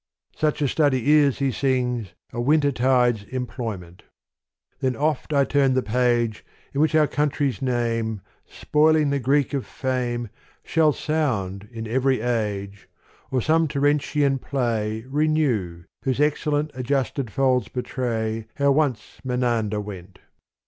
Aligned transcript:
Such 0.35 0.63
a 0.63 0.67
study 0.67 1.11
is, 1.13 1.37
he 1.37 1.51
sings, 1.51 2.13
a 2.33 2.41
win 2.41 2.61
tertide's 2.61 3.21
employment: 3.25 4.01
Then 4.79 4.95
oft 4.95 5.31
I 5.31 5.43
turn 5.43 5.75
the 5.75 5.83
page 5.83 6.43
In 6.73 6.81
which 6.81 6.95
our 6.95 7.05
country's 7.05 7.61
name, 7.61 8.21
Spoiling 8.47 9.11
the 9.11 9.19
Greek 9.19 9.53
of 9.53 9.63
fame, 9.63 10.29
Shall 10.63 10.91
sound 10.91 11.69
in 11.71 11.85
every 11.87 12.19
age: 12.19 12.89
Or 13.29 13.41
some 13.43 13.67
Terentian 13.67 14.39
play 14.39 15.05
Renew, 15.07 15.83
whose 16.03 16.19
excellent 16.19 16.71
Adjusted 16.73 17.29
folds 17.29 17.67
betray 17.67 18.47
How 18.55 18.71
once 18.71 19.19
Menander 19.23 19.79
went. 19.79 20.17